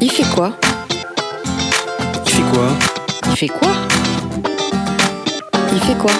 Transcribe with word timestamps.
Il 0.00 0.10
fait 0.10 0.24
quoi 0.34 0.52
Il 2.26 2.30
fait 2.30 2.42
quoi 2.52 2.68
Il 3.30 3.36
fait 3.36 3.48
quoi 3.48 3.72
Il 5.72 5.80
fait 5.80 5.96
quoi 5.96 6.10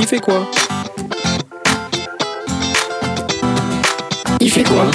Il 0.00 0.06
fait 0.06 0.20
quoi 0.20 0.46
Il 4.40 4.50
fait 4.50 4.64
quoi 4.64 4.86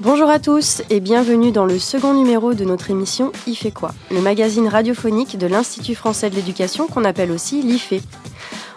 Bonjour 0.00 0.30
à 0.30 0.38
tous 0.38 0.82
et 0.90 1.00
bienvenue 1.00 1.52
dans 1.52 1.66
le 1.66 1.78
second 1.78 2.14
numéro 2.14 2.54
de 2.54 2.64
notre 2.64 2.90
émission 2.90 3.32
Il 3.46 3.56
fait 3.56 3.70
quoi 3.70 3.92
Le 4.10 4.20
magazine 4.20 4.68
radiophonique 4.68 5.36
de 5.38 5.46
l'Institut 5.46 5.94
français 5.94 6.30
de 6.30 6.36
l'éducation 6.36 6.86
qu'on 6.86 7.04
appelle 7.04 7.30
aussi 7.30 7.62
l'IFE. 7.62 8.02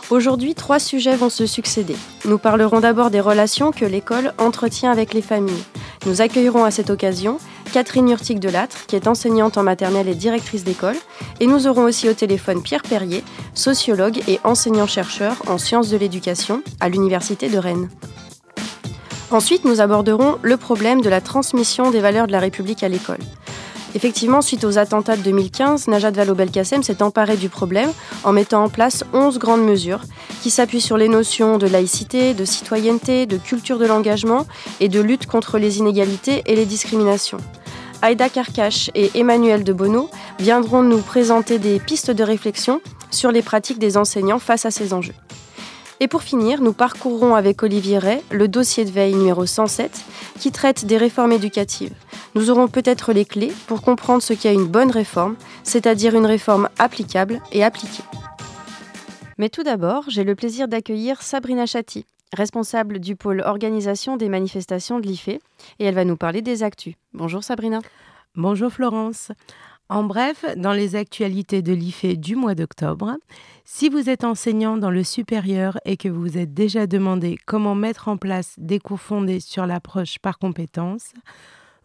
Aujourd'hui, 0.09 0.55
trois 0.55 0.79
sujets 0.79 1.17
vont 1.17 1.29
se 1.29 1.45
succéder. 1.45 1.95
Nous 2.23 2.37
parlerons 2.37 2.79
d'abord 2.79 3.11
des 3.11 3.19
relations 3.19 3.71
que 3.71 3.83
l'école 3.83 4.33
entretient 4.37 4.89
avec 4.89 5.13
les 5.13 5.21
familles. 5.21 5.63
Nous 6.05 6.21
accueillerons 6.21 6.63
à 6.63 6.71
cette 6.71 6.89
occasion 6.89 7.39
Catherine 7.73 8.09
Urtic 8.09 8.39
Delattre, 8.39 8.85
qui 8.87 8.95
est 8.95 9.07
enseignante 9.07 9.57
en 9.57 9.63
maternelle 9.63 10.07
et 10.07 10.15
directrice 10.15 10.63
d'école, 10.63 10.95
et 11.41 11.45
nous 11.45 11.67
aurons 11.67 11.83
aussi 11.83 12.07
au 12.07 12.13
téléphone 12.13 12.63
Pierre 12.63 12.83
Perrier, 12.83 13.21
sociologue 13.53 14.21
et 14.29 14.39
enseignant-chercheur 14.45 15.35
en 15.47 15.57
sciences 15.57 15.89
de 15.89 15.97
l'éducation 15.97 16.63
à 16.79 16.87
l'Université 16.87 17.49
de 17.49 17.57
Rennes. 17.57 17.89
Ensuite, 19.29 19.65
nous 19.65 19.81
aborderons 19.81 20.37
le 20.41 20.55
problème 20.55 21.01
de 21.01 21.09
la 21.09 21.19
transmission 21.19 21.91
des 21.91 21.99
valeurs 21.99 22.27
de 22.27 22.31
la 22.31 22.39
République 22.39 22.81
à 22.81 22.87
l'école. 22.87 23.19
Effectivement, 23.95 24.41
suite 24.41 24.63
aux 24.63 24.77
attentats 24.77 25.15
de 25.15 25.21
2015, 25.21 25.87
Najat 25.87 26.11
Vallaud-Belkacem 26.11 26.83
s'est 26.83 27.01
emparé 27.01 27.37
du 27.37 27.49
problème 27.49 27.91
en 28.23 28.31
mettant 28.31 28.63
en 28.63 28.69
place 28.69 29.03
11 29.13 29.39
grandes 29.39 29.63
mesures 29.63 30.01
qui 30.41 30.49
s'appuient 30.49 30.81
sur 30.81 30.97
les 30.97 31.07
notions 31.07 31.57
de 31.57 31.67
laïcité, 31.67 32.33
de 32.33 32.45
citoyenneté, 32.45 33.25
de 33.25 33.37
culture 33.37 33.79
de 33.79 33.85
l'engagement 33.85 34.45
et 34.79 34.89
de 34.89 34.99
lutte 34.99 35.25
contre 35.25 35.57
les 35.57 35.79
inégalités 35.79 36.43
et 36.45 36.55
les 36.55 36.65
discriminations. 36.65 37.39
Aïda 38.01 38.29
Karkash 38.29 38.91
et 38.93 39.09
Emmanuel 39.15 39.63
de 39.63 39.73
Bonneau 39.73 40.09
viendront 40.39 40.83
nous 40.83 40.99
présenter 40.99 41.57
des 41.57 41.79
pistes 41.79 42.11
de 42.11 42.23
réflexion 42.23 42.81
sur 43.09 43.31
les 43.31 43.41
pratiques 43.41 43.79
des 43.79 43.97
enseignants 43.97 44.39
face 44.39 44.65
à 44.65 44.71
ces 44.71 44.93
enjeux. 44.93 45.15
Et 45.99 46.07
pour 46.07 46.21
finir, 46.21 46.61
nous 46.61 46.73
parcourrons 46.73 47.33
avec 47.33 47.63
Olivier 47.63 47.97
Ray 47.97 48.21
le 48.29 48.47
dossier 48.47 48.85
de 48.85 48.91
veille 48.91 49.15
numéro 49.15 49.45
107 49.45 50.05
qui 50.39 50.51
traite 50.51 50.85
des 50.85 50.97
réformes 50.97 51.31
éducatives. 51.31 51.93
Nous 52.35 52.51
aurons 52.51 52.67
peut-être 52.67 53.13
les 53.13 53.25
clés 53.25 53.51
pour 53.65 53.81
comprendre 53.81 54.21
ce 54.21 54.33
qu'est 54.33 54.53
une 54.53 54.67
bonne 54.67 54.91
réforme, 54.91 55.35
c'est-à-dire 55.63 56.15
une 56.15 56.27
réforme 56.27 56.69
applicable 56.77 57.41
et 57.51 57.63
appliquée. 57.63 58.03
Mais 59.39 59.49
tout 59.49 59.63
d'abord, 59.63 60.03
j'ai 60.07 60.23
le 60.23 60.35
plaisir 60.35 60.67
d'accueillir 60.67 61.23
Sabrina 61.23 61.65
Chatti, 61.65 62.05
responsable 62.31 62.99
du 62.99 63.15
pôle 63.15 63.41
organisation 63.41 64.17
des 64.17 64.29
manifestations 64.29 64.99
de 64.99 65.07
l'IFE, 65.07 65.29
et 65.29 65.39
elle 65.79 65.95
va 65.95 66.05
nous 66.05 66.17
parler 66.17 66.43
des 66.43 66.61
actus. 66.61 66.93
Bonjour 67.13 67.43
Sabrina. 67.43 67.79
Bonjour 68.35 68.71
Florence. 68.71 69.31
En 69.89 70.03
bref, 70.03 70.43
dans 70.57 70.73
les 70.73 70.95
actualités 70.95 71.61
de 71.61 71.71
l'IFE 71.71 72.17
du 72.17 72.35
mois 72.35 72.55
d'octobre, 72.55 73.15
si 73.63 73.87
vous 73.87 74.09
êtes 74.09 74.25
enseignant 74.25 74.75
dans 74.75 74.91
le 74.91 75.03
supérieur 75.03 75.77
et 75.85 75.95
que 75.95 76.09
vous 76.09 76.19
vous 76.19 76.37
êtes 76.37 76.53
déjà 76.53 76.87
demandé 76.87 77.37
comment 77.45 77.73
mettre 77.73 78.09
en 78.09 78.17
place 78.17 78.55
des 78.57 78.79
cours 78.79 78.99
fondés 78.99 79.39
sur 79.39 79.65
l'approche 79.65 80.19
par 80.19 80.39
compétences, 80.39 81.13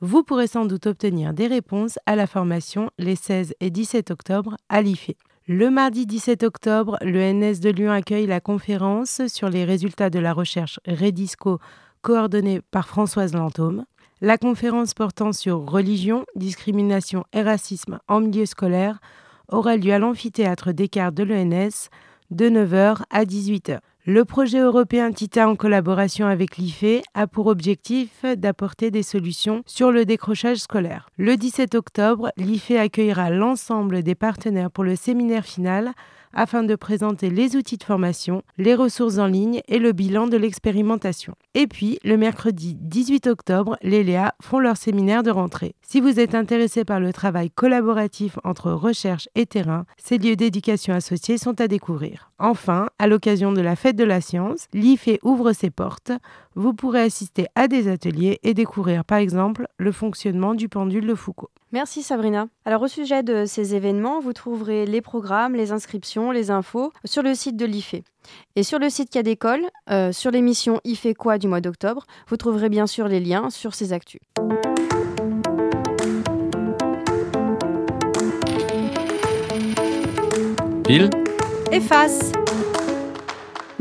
vous 0.00 0.24
pourrez 0.24 0.48
sans 0.48 0.64
doute 0.64 0.88
obtenir 0.88 1.32
des 1.32 1.46
réponses 1.46 2.00
à 2.06 2.16
la 2.16 2.26
formation 2.26 2.90
les 2.98 3.14
16 3.14 3.54
et 3.60 3.70
17 3.70 4.10
octobre 4.10 4.56
à 4.68 4.82
l'IFE. 4.82 5.12
Le 5.46 5.70
mardi 5.70 6.04
17 6.04 6.42
octobre, 6.42 6.98
le 7.02 7.32
NS 7.32 7.60
de 7.60 7.70
Lyon 7.70 7.92
accueille 7.92 8.26
la 8.26 8.40
conférence 8.40 9.22
sur 9.28 9.48
les 9.48 9.64
résultats 9.64 10.10
de 10.10 10.18
la 10.18 10.32
recherche 10.32 10.80
Redisco 10.88 11.60
coordonnée 12.00 12.62
par 12.72 12.88
Françoise 12.88 13.32
Lantôme. 13.32 13.84
La 14.24 14.38
conférence 14.38 14.94
portant 14.94 15.32
sur 15.32 15.68
religion, 15.68 16.24
discrimination 16.36 17.24
et 17.32 17.42
racisme 17.42 17.98
en 18.06 18.20
milieu 18.20 18.46
scolaire 18.46 19.00
aura 19.48 19.76
lieu 19.76 19.92
à 19.92 19.98
l'amphithéâtre 19.98 20.70
Descartes 20.70 21.16
de 21.16 21.24
l'ENS 21.24 21.88
de 22.30 22.48
9h 22.48 23.02
à 23.10 23.24
18h. 23.24 23.80
Le 24.04 24.24
projet 24.24 24.58
européen 24.58 25.12
TITA 25.12 25.48
en 25.48 25.54
collaboration 25.54 26.26
avec 26.26 26.56
l'IFE 26.56 27.04
a 27.14 27.28
pour 27.28 27.46
objectif 27.46 28.24
d'apporter 28.24 28.90
des 28.90 29.04
solutions 29.04 29.62
sur 29.64 29.92
le 29.92 30.04
décrochage 30.04 30.56
scolaire. 30.56 31.08
Le 31.18 31.36
17 31.36 31.76
octobre, 31.76 32.32
l'IFE 32.36 32.72
accueillera 32.72 33.30
l'ensemble 33.30 34.02
des 34.02 34.16
partenaires 34.16 34.72
pour 34.72 34.82
le 34.82 34.96
séminaire 34.96 35.44
final 35.44 35.92
afin 36.34 36.62
de 36.62 36.74
présenter 36.74 37.30
les 37.30 37.56
outils 37.56 37.76
de 37.76 37.84
formation, 37.84 38.42
les 38.58 38.74
ressources 38.74 39.18
en 39.18 39.26
ligne 39.26 39.60
et 39.68 39.78
le 39.78 39.92
bilan 39.92 40.26
de 40.26 40.36
l'expérimentation. 40.36 41.34
Et 41.54 41.66
puis, 41.66 41.98
le 42.04 42.16
mercredi 42.16 42.76
18 42.80 43.26
octobre, 43.26 43.76
les 43.82 44.02
Léa 44.02 44.34
font 44.40 44.58
leur 44.58 44.76
séminaire 44.76 45.22
de 45.22 45.30
rentrée. 45.30 45.74
Si 45.82 46.00
vous 46.00 46.18
êtes 46.18 46.34
intéressé 46.34 46.84
par 46.84 47.00
le 47.00 47.12
travail 47.12 47.50
collaboratif 47.50 48.38
entre 48.44 48.72
recherche 48.72 49.28
et 49.34 49.46
terrain, 49.46 49.84
ces 49.98 50.18
lieux 50.18 50.36
d'éducation 50.36 50.94
associés 50.94 51.38
sont 51.38 51.60
à 51.60 51.68
découvrir. 51.68 52.30
Enfin, 52.38 52.88
à 52.98 53.06
l'occasion 53.06 53.52
de 53.52 53.60
la 53.60 53.76
fête 53.76 53.91
de 53.92 54.04
la 54.04 54.20
science, 54.20 54.66
l'IFE 54.72 55.18
ouvre 55.22 55.52
ses 55.52 55.70
portes. 55.70 56.12
Vous 56.54 56.74
pourrez 56.74 57.02
assister 57.02 57.46
à 57.54 57.68
des 57.68 57.88
ateliers 57.88 58.38
et 58.42 58.54
découvrir 58.54 59.04
par 59.04 59.18
exemple 59.18 59.66
le 59.78 59.92
fonctionnement 59.92 60.54
du 60.54 60.68
pendule 60.68 61.06
de 61.06 61.14
Foucault. 61.14 61.50
Merci 61.72 62.02
Sabrina. 62.02 62.48
Alors 62.64 62.82
au 62.82 62.88
sujet 62.88 63.22
de 63.22 63.46
ces 63.46 63.74
événements, 63.74 64.20
vous 64.20 64.32
trouverez 64.34 64.84
les 64.84 65.00
programmes, 65.00 65.54
les 65.54 65.72
inscriptions, 65.72 66.30
les 66.30 66.50
infos 66.50 66.92
sur 67.04 67.22
le 67.22 67.34
site 67.34 67.56
de 67.56 67.64
l'IFE. 67.64 68.02
Et 68.56 68.62
sur 68.62 68.78
le 68.78 68.90
site 68.90 69.10
Cadécole, 69.10 69.66
euh, 69.90 70.12
sur 70.12 70.30
l'émission 70.30 70.80
IFE 70.84 71.14
quoi 71.18 71.38
du 71.38 71.48
mois 71.48 71.60
d'octobre, 71.60 72.06
vous 72.28 72.36
trouverez 72.36 72.68
bien 72.68 72.86
sûr 72.86 73.08
les 73.08 73.20
liens 73.20 73.50
sur 73.50 73.74
ces 73.74 73.92
actus. 73.92 74.20
Pile 80.84 81.08
Efface 81.70 82.32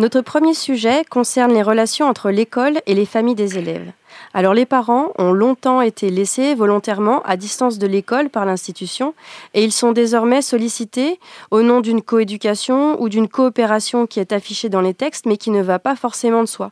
Notre 0.01 0.21
premier 0.21 0.55
sujet 0.55 1.03
concerne 1.07 1.53
les 1.53 1.61
relations 1.61 2.07
entre 2.07 2.31
l'école 2.31 2.81
et 2.87 2.95
les 2.95 3.05
familles 3.05 3.35
des 3.35 3.59
élèves. 3.59 3.91
Alors 4.33 4.55
les 4.55 4.65
parents 4.65 5.09
ont 5.19 5.31
longtemps 5.31 5.79
été 5.79 6.09
laissés 6.09 6.55
volontairement 6.55 7.21
à 7.21 7.37
distance 7.37 7.77
de 7.77 7.85
l'école 7.85 8.31
par 8.31 8.47
l'institution 8.47 9.13
et 9.53 9.63
ils 9.63 9.71
sont 9.71 9.91
désormais 9.91 10.41
sollicités 10.41 11.19
au 11.51 11.61
nom 11.61 11.81
d'une 11.81 12.01
coéducation 12.01 12.99
ou 12.99 13.09
d'une 13.09 13.27
coopération 13.27 14.07
qui 14.07 14.19
est 14.19 14.31
affichée 14.31 14.69
dans 14.69 14.81
les 14.81 14.95
textes 14.95 15.27
mais 15.27 15.37
qui 15.37 15.51
ne 15.51 15.61
va 15.61 15.77
pas 15.77 15.95
forcément 15.95 16.41
de 16.41 16.47
soi. 16.47 16.71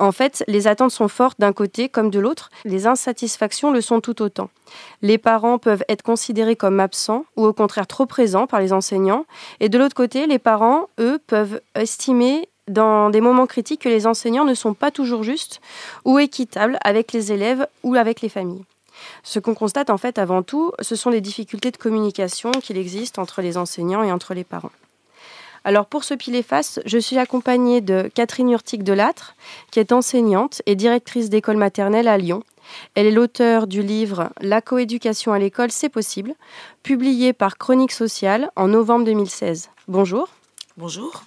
En 0.00 0.10
fait, 0.10 0.42
les 0.48 0.66
attentes 0.66 0.90
sont 0.90 1.06
fortes 1.06 1.38
d'un 1.38 1.52
côté 1.52 1.88
comme 1.88 2.10
de 2.10 2.18
l'autre, 2.18 2.50
les 2.64 2.88
insatisfactions 2.88 3.70
le 3.70 3.82
sont 3.82 4.00
tout 4.00 4.20
autant. 4.20 4.50
Les 5.00 5.18
parents 5.18 5.58
peuvent 5.58 5.84
être 5.88 6.02
considérés 6.02 6.56
comme 6.56 6.80
absents 6.80 7.24
ou 7.36 7.46
au 7.46 7.52
contraire 7.52 7.86
trop 7.86 8.06
présents 8.06 8.48
par 8.48 8.58
les 8.58 8.72
enseignants 8.72 9.26
et 9.60 9.68
de 9.68 9.78
l'autre 9.78 9.94
côté, 9.94 10.26
les 10.26 10.40
parents, 10.40 10.88
eux, 10.98 11.20
peuvent 11.28 11.60
estimer 11.76 12.48
dans 12.68 13.10
des 13.10 13.20
moments 13.20 13.46
critiques 13.46 13.82
que 13.82 13.88
les 13.88 14.06
enseignants 14.06 14.44
ne 14.44 14.54
sont 14.54 14.74
pas 14.74 14.90
toujours 14.90 15.22
justes 15.22 15.60
ou 16.04 16.18
équitables 16.18 16.78
avec 16.82 17.12
les 17.12 17.32
élèves 17.32 17.66
ou 17.82 17.94
avec 17.94 18.20
les 18.20 18.28
familles. 18.28 18.64
Ce 19.22 19.38
qu'on 19.38 19.54
constate 19.54 19.90
en 19.90 19.98
fait 19.98 20.18
avant 20.18 20.42
tout, 20.42 20.72
ce 20.80 20.96
sont 20.96 21.10
les 21.10 21.20
difficultés 21.20 21.70
de 21.70 21.76
communication 21.76 22.50
qu'il 22.52 22.78
existe 22.78 23.18
entre 23.18 23.42
les 23.42 23.56
enseignants 23.56 24.02
et 24.02 24.12
entre 24.12 24.34
les 24.34 24.44
parents. 24.44 24.72
Alors 25.64 25.86
pour 25.86 26.04
ce 26.04 26.14
pile 26.14 26.42
face, 26.42 26.78
je 26.84 26.98
suis 26.98 27.18
accompagnée 27.18 27.80
de 27.80 28.10
Catherine 28.14 28.50
Urtic 28.50 28.84
Delattre, 28.84 29.34
qui 29.70 29.80
est 29.80 29.92
enseignante 29.92 30.60
et 30.66 30.74
directrice 30.74 31.30
d'école 31.30 31.56
maternelle 31.56 32.08
à 32.08 32.18
Lyon. 32.18 32.42
Elle 32.94 33.06
est 33.06 33.10
l'auteure 33.10 33.66
du 33.66 33.82
livre 33.82 34.30
La 34.40 34.60
coéducation 34.60 35.32
à 35.32 35.38
l'école, 35.38 35.70
c'est 35.70 35.88
possible, 35.88 36.34
publié 36.82 37.32
par 37.32 37.56
Chronique 37.56 37.92
Sociale 37.92 38.50
en 38.56 38.68
novembre 38.68 39.06
2016. 39.06 39.70
Bonjour. 39.88 40.28
Bonjour. 40.76 41.24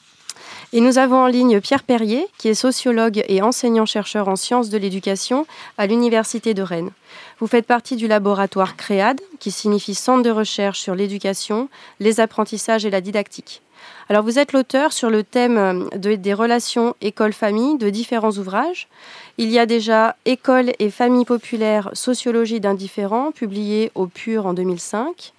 Et 0.73 0.81
nous 0.81 0.97
avons 0.97 1.23
en 1.23 1.27
ligne 1.27 1.61
Pierre 1.61 1.83
Perrier, 1.83 2.27
qui 2.37 2.49
est 2.49 2.53
sociologue 2.53 3.23
et 3.29 3.41
enseignant-chercheur 3.41 4.27
en 4.27 4.35
sciences 4.35 4.69
de 4.69 4.77
l'éducation 4.77 5.47
à 5.77 5.87
l'Université 5.87 6.53
de 6.53 6.61
Rennes. 6.61 6.91
Vous 7.39 7.47
faites 7.47 7.65
partie 7.65 7.95
du 7.95 8.09
laboratoire 8.09 8.75
CREAD, 8.75 9.21
qui 9.39 9.51
signifie 9.51 9.95
Centre 9.95 10.23
de 10.23 10.29
recherche 10.29 10.79
sur 10.81 10.93
l'éducation, 10.93 11.69
les 12.01 12.19
apprentissages 12.19 12.85
et 12.85 12.89
la 12.89 12.99
didactique. 12.99 13.61
Alors 14.09 14.23
vous 14.23 14.39
êtes 14.39 14.51
l'auteur 14.51 14.91
sur 14.91 15.09
le 15.09 15.23
thème 15.23 15.89
des 15.95 16.33
relations 16.33 16.95
école-famille 16.99 17.77
de 17.77 17.89
différents 17.89 18.31
ouvrages. 18.31 18.89
Il 19.37 19.49
y 19.49 19.59
a 19.59 19.65
déjà 19.65 20.17
École 20.25 20.73
et 20.79 20.89
famille 20.89 21.25
populaire, 21.25 21.91
sociologie 21.93 22.59
d'indifférents, 22.59 23.31
publié 23.31 23.91
au 23.95 24.07
PUR 24.07 24.45
en 24.45 24.53
2005. 24.53 25.31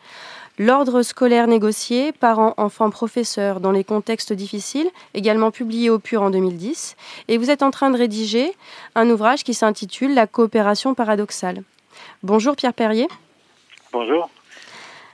L'ordre 0.58 1.02
scolaire 1.02 1.46
négocié, 1.46 2.10
parents, 2.10 2.54
enfants, 2.56 2.90
professeurs 2.90 3.60
dans 3.60 3.70
les 3.70 3.84
contextes 3.84 4.32
difficiles, 4.32 4.90
également 5.14 5.52
publié 5.52 5.88
au 5.88 6.00
PUR 6.00 6.20
en 6.20 6.30
2010. 6.30 6.96
Et 7.28 7.38
vous 7.38 7.50
êtes 7.50 7.62
en 7.62 7.70
train 7.70 7.90
de 7.90 7.96
rédiger 7.96 8.52
un 8.96 9.08
ouvrage 9.08 9.44
qui 9.44 9.54
s'intitule 9.54 10.14
La 10.14 10.26
coopération 10.26 10.94
paradoxale. 10.94 11.62
Bonjour 12.24 12.56
Pierre 12.56 12.74
Perrier. 12.74 13.06
Bonjour. 13.92 14.28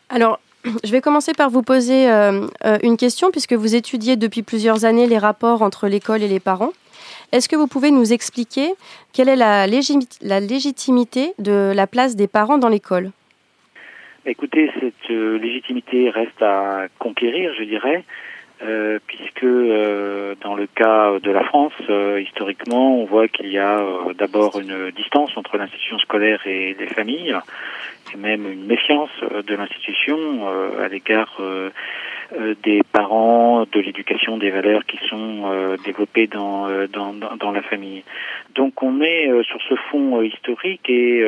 Alors, 0.08 0.40
je 0.82 0.90
vais 0.90 1.02
commencer 1.02 1.34
par 1.34 1.50
vous 1.50 1.62
poser 1.62 2.10
euh, 2.10 2.46
euh, 2.64 2.78
une 2.82 2.96
question 2.96 3.30
puisque 3.30 3.52
vous 3.52 3.74
étudiez 3.74 4.16
depuis 4.16 4.42
plusieurs 4.42 4.86
années 4.86 5.06
les 5.06 5.18
rapports 5.18 5.60
entre 5.60 5.88
l'école 5.88 6.22
et 6.22 6.28
les 6.28 6.40
parents. 6.40 6.72
Est-ce 7.32 7.50
que 7.50 7.56
vous 7.56 7.66
pouvez 7.66 7.90
nous 7.90 8.14
expliquer 8.14 8.74
quelle 9.12 9.28
est 9.28 9.36
la, 9.36 9.66
la 9.66 10.40
légitimité 10.40 11.34
de 11.38 11.72
la 11.74 11.86
place 11.86 12.16
des 12.16 12.28
parents 12.28 12.56
dans 12.56 12.68
l'école? 12.68 13.10
Écoutez, 14.26 14.70
cette 14.80 15.10
euh, 15.10 15.38
légitimité 15.38 16.08
reste 16.08 16.42
à 16.42 16.86
conquérir, 16.98 17.52
je 17.58 17.64
dirais. 17.64 18.04
Euh, 18.62 18.98
puisque 19.06 19.42
euh, 19.42 20.34
dans 20.40 20.54
le 20.54 20.66
cas 20.66 21.18
de 21.18 21.30
la 21.30 21.44
France, 21.44 21.72
euh, 21.90 22.22
historiquement, 22.22 23.00
on 23.00 23.04
voit 23.04 23.28
qu'il 23.28 23.48
y 23.48 23.58
a 23.58 23.84
d'abord 24.16 24.58
une 24.58 24.90
distance 24.92 25.36
entre 25.36 25.58
l'institution 25.58 25.98
scolaire 25.98 26.46
et 26.46 26.74
les 26.78 26.86
familles, 26.86 27.36
et 28.14 28.16
même 28.16 28.50
une 28.50 28.64
méfiance 28.64 29.10
de 29.20 29.54
l'institution 29.54 30.48
à 30.78 30.88
l'égard 30.88 31.40
des 32.62 32.82
parents, 32.92 33.64
de 33.70 33.80
l'éducation, 33.80 34.38
des 34.38 34.50
valeurs 34.50 34.84
qui 34.86 34.98
sont 35.08 35.76
développées 35.84 36.26
dans, 36.26 36.68
dans, 36.88 37.12
dans, 37.36 37.52
la 37.52 37.62
famille. 37.62 38.02
Donc 38.54 38.82
on 38.82 39.00
est 39.00 39.30
sur 39.44 39.60
ce 39.68 39.74
fond 39.90 40.22
historique 40.22 40.88
et 40.88 41.18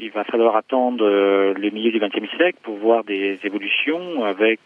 il 0.00 0.10
va 0.10 0.24
falloir 0.24 0.56
attendre 0.56 1.04
le 1.04 1.70
milieu 1.70 1.90
du 1.90 2.00
XXe 2.00 2.30
siècle 2.36 2.58
pour 2.62 2.76
voir 2.76 3.04
des 3.04 3.38
évolutions 3.44 4.24
avec 4.24 4.60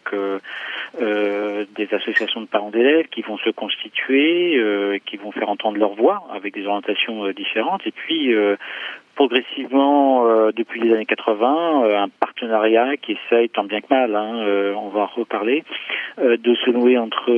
euh, 1.01 1.65
des 1.75 1.91
associations 1.91 2.41
de 2.41 2.45
parents 2.45 2.69
d'élèves 2.69 3.07
qui 3.07 3.23
vont 3.23 3.37
se 3.39 3.49
constituer, 3.49 4.57
euh, 4.57 4.99
qui 5.03 5.17
vont 5.17 5.31
faire 5.31 5.49
entendre 5.49 5.77
leur 5.77 5.95
voix 5.95 6.27
avec 6.31 6.53
des 6.53 6.67
orientations 6.67 7.25
euh, 7.25 7.33
différentes. 7.33 7.81
Et 7.87 7.91
puis, 7.91 8.31
progressivement, 9.15 10.25
depuis 10.51 10.81
les 10.81 10.93
années 10.93 11.05
80, 11.05 12.03
un 12.03 12.09
partenariat 12.09 12.97
qui 12.97 13.13
essaye, 13.13 13.49
tant 13.49 13.63
bien 13.63 13.81
que 13.81 13.87
mal, 13.89 14.15
hein, 14.15 14.73
on 14.75 14.89
va 14.89 15.01
en 15.01 15.05
reparler, 15.05 15.63
de 16.19 16.55
se 16.55 16.71
nouer 16.71 16.97
entre 16.97 17.31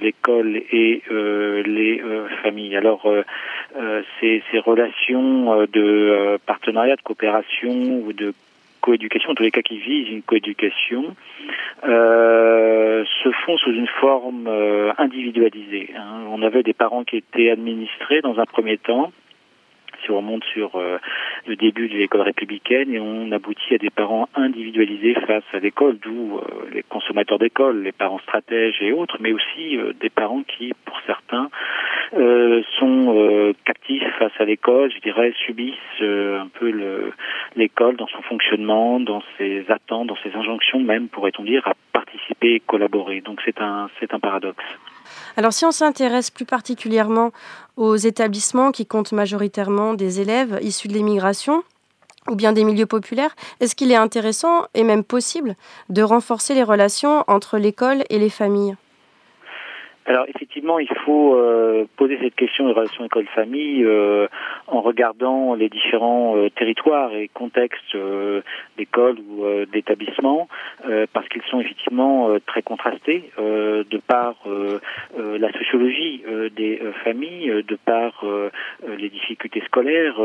l'école 0.00 0.56
et 0.70 1.02
les 1.10 2.02
familles. 2.42 2.76
Alors, 2.76 3.10
ces, 4.20 4.42
ces, 4.50 4.58
relations 4.58 5.64
de 5.64 6.38
partenariat, 6.46 6.96
de 6.96 7.02
coopération 7.02 8.02
ou 8.04 8.12
de 8.12 8.34
coéducation, 8.84 9.30
en 9.30 9.34
tous 9.34 9.44
les 9.44 9.50
cas 9.50 9.62
qui 9.62 9.78
visent 9.78 10.10
une 10.10 10.22
coéducation, 10.22 11.16
euh, 11.84 12.93
font 13.44 13.56
sous 13.58 13.72
une 13.72 13.86
forme 14.00 14.46
euh, 14.46 14.92
individualisée. 14.98 15.90
Hein. 15.96 16.24
On 16.28 16.42
avait 16.42 16.62
des 16.62 16.72
parents 16.72 17.04
qui 17.04 17.16
étaient 17.16 17.50
administrés 17.50 18.20
dans 18.20 18.38
un 18.38 18.46
premier 18.46 18.78
temps, 18.78 19.12
si 20.04 20.10
on 20.10 20.18
remonte 20.18 20.44
sur 20.44 20.76
euh, 20.76 20.98
le 21.46 21.56
début 21.56 21.88
de 21.88 21.94
l'école 21.96 22.22
républicaine 22.22 22.92
et 22.92 23.00
on 23.00 23.32
aboutit 23.32 23.74
à 23.74 23.78
des 23.78 23.90
parents 23.90 24.28
individualisés 24.34 25.14
face 25.26 25.44
à 25.52 25.58
l'école, 25.58 25.98
d'où 25.98 26.38
euh, 26.38 26.70
les 26.72 26.82
consommateurs 26.82 27.38
d'école, 27.38 27.82
les 27.82 27.92
parents 27.92 28.18
stratèges 28.20 28.80
et 28.80 28.92
autres, 28.92 29.18
mais 29.20 29.32
aussi 29.32 29.76
euh, 29.76 29.92
des 30.00 30.10
parents 30.10 30.42
qui, 30.42 30.72
pour 30.84 30.98
certains, 31.06 31.50
sont 32.78 33.54
captifs 33.64 34.04
face 34.18 34.32
à 34.38 34.44
l'école, 34.44 34.92
je 34.92 35.00
dirais, 35.00 35.32
subissent 35.44 36.00
un 36.00 36.46
peu 36.46 37.12
l'école 37.56 37.96
dans 37.96 38.06
son 38.06 38.22
fonctionnement, 38.22 39.00
dans 39.00 39.22
ses 39.36 39.64
attentes, 39.68 40.06
dans 40.06 40.16
ses 40.22 40.32
injonctions 40.34 40.78
même, 40.78 41.08
pourrait-on 41.08 41.42
dire, 41.42 41.66
à 41.66 41.74
participer 41.92 42.54
et 42.54 42.60
collaborer. 42.60 43.20
Donc 43.20 43.40
c'est 43.44 43.60
un, 43.60 43.88
c'est 43.98 44.14
un 44.14 44.20
paradoxe. 44.20 44.64
Alors 45.36 45.52
si 45.52 45.64
on 45.64 45.72
s'intéresse 45.72 46.30
plus 46.30 46.44
particulièrement 46.44 47.32
aux 47.76 47.96
établissements 47.96 48.72
qui 48.72 48.86
comptent 48.86 49.12
majoritairement 49.12 49.94
des 49.94 50.20
élèves 50.20 50.58
issus 50.62 50.88
de 50.88 50.94
l'immigration, 50.94 51.62
ou 52.28 52.34
bien 52.34 52.52
des 52.52 52.64
milieux 52.64 52.86
populaires, 52.86 53.36
est-ce 53.60 53.74
qu'il 53.74 53.92
est 53.92 53.96
intéressant 53.96 54.66
et 54.74 54.84
même 54.84 55.04
possible 55.04 55.56
de 55.90 56.02
renforcer 56.02 56.54
les 56.54 56.62
relations 56.62 57.24
entre 57.26 57.58
l'école 57.58 58.04
et 58.08 58.18
les 58.18 58.30
familles? 58.30 58.76
Alors 60.06 60.26
effectivement, 60.28 60.78
il 60.78 60.88
faut 61.06 61.34
euh, 61.34 61.86
poser 61.96 62.18
cette 62.20 62.34
question 62.34 62.66
des 62.66 62.72
relations 62.72 63.06
école-famille 63.06 63.82
euh, 63.84 64.26
en 64.66 64.82
regardant 64.82 65.54
les 65.54 65.70
différents 65.70 66.36
euh, 66.36 66.50
territoires 66.50 67.14
et 67.14 67.28
contextes 67.28 67.96
d'école 68.76 69.16
ou 69.18 69.44
d'établissement, 69.72 70.48
parce 71.12 71.28
qu'ils 71.28 71.42
sont 71.42 71.60
effectivement 71.60 72.36
très 72.46 72.62
contrastés 72.62 73.30
de 73.38 73.98
par 74.06 74.34
la 75.16 75.52
sociologie 75.52 76.22
des 76.56 76.80
familles, 77.04 77.62
de 77.66 77.76
par 77.76 78.24
les 78.98 79.08
difficultés 79.08 79.62
scolaires 79.66 80.16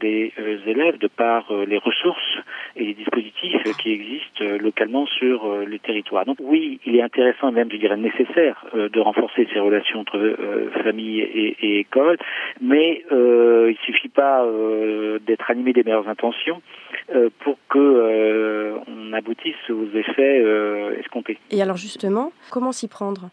des 0.00 0.32
élèves, 0.66 0.98
de 0.98 1.06
par 1.06 1.52
les 1.52 1.78
ressources 1.78 2.38
et 2.76 2.84
les 2.84 2.94
dispositifs 2.94 3.62
qui 3.78 3.92
existent 3.92 4.44
localement 4.60 5.06
sur 5.06 5.60
les 5.66 5.78
territoires. 5.78 6.24
Donc 6.24 6.38
oui, 6.40 6.80
il 6.84 6.96
est 6.96 7.02
intéressant, 7.02 7.52
même 7.52 7.70
je 7.70 7.76
dirais 7.76 7.96
nécessaire, 7.96 8.64
de 8.92 9.00
renforcer 9.00 9.48
ces 9.52 9.60
relations 9.60 10.00
entre 10.00 10.16
euh, 10.16 10.70
famille 10.82 11.20
et, 11.20 11.80
école, 11.80 12.18
mais 12.60 13.04
euh, 13.12 13.70
il 13.70 13.78
suffit 13.84 14.08
pas 14.08 14.44
euh, 14.44 15.18
d'être 15.26 15.50
animé 15.50 15.72
des 15.72 15.82
meilleures 15.82 16.08
intentions 16.08 16.60
pour 17.40 17.58
que 17.68 18.78
on 18.86 19.12
aboutisse 19.12 19.68
aux 19.68 19.88
effets 19.96 20.44
escomptés. 21.00 21.38
Et 21.50 21.60
alors 21.60 21.76
justement, 21.76 22.32
comment 22.50 22.70
s'y 22.70 22.86
prendre? 22.86 23.30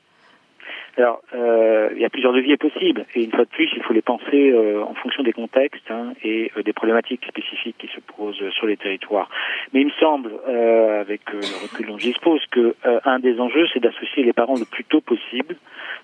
Alors, 0.98 1.22
euh, 1.36 1.90
il 1.96 2.02
y 2.02 2.06
a 2.06 2.10
plusieurs 2.10 2.32
leviers 2.32 2.58
possibles, 2.58 3.06
et 3.14 3.24
une 3.24 3.30
fois 3.32 3.46
de 3.46 3.50
plus, 3.50 3.70
il 3.76 3.84
faut 3.84 3.94
les 3.94 4.02
penser 4.02 4.52
euh, 4.52 4.82
en 4.82 4.96
fonction 4.96 5.22
des 5.22 5.32
contextes 5.32 5.92
hein, 5.92 6.14
et 6.24 6.52
euh, 6.58 6.64
des 6.64 6.74
problématiques 6.74 7.24
spécifiques 7.28 7.76
qui 7.78 7.88
se 7.88 8.00
posent 8.00 8.42
sur 8.52 8.66
les 8.66 8.78
territoires. 8.78 9.30
Mais 9.74 9.82
il 9.82 9.88
me 9.88 9.92
semble, 10.00 10.32
euh, 10.48 11.02
avec 11.02 11.22
le 11.32 11.40
recul 11.62 11.86
dont 11.86 12.00
j'expose, 12.00 12.42
que 12.50 12.76
un 13.06 13.20
des 13.20 13.40
enjeux, 13.40 13.68
c'est 13.74 13.80
d'associer 13.80 14.24
les 14.24 14.34
parents 14.34 14.56
le 14.58 14.66
plus 14.66 14.84
tôt 14.86 15.02
possible 15.02 15.56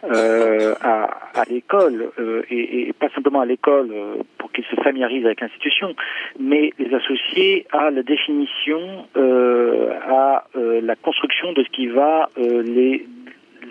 à, 0.03 1.03
à 1.33 1.43
l'école, 1.49 2.11
et, 2.49 2.89
et, 2.89 2.93
pas 2.93 3.09
simplement 3.09 3.41
à 3.41 3.45
l'école 3.45 3.89
pour 4.37 4.51
qu'ils 4.51 4.65
se 4.65 4.75
familiarisent 4.75 5.25
avec 5.25 5.41
l'institution, 5.41 5.95
mais 6.39 6.71
les 6.77 6.93
associer 6.93 7.65
à 7.71 7.89
la 7.89 8.03
définition, 8.03 9.07
à 9.15 10.43
la 10.55 10.95
construction 10.97 11.53
de 11.53 11.63
ce 11.63 11.69
qui 11.69 11.87
va 11.87 12.29
les 12.37 13.05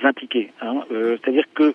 impliqués. 0.04 0.52
Hein. 0.60 0.84
Euh, 0.90 1.16
c'est-à-dire 1.20 1.44
que 1.54 1.72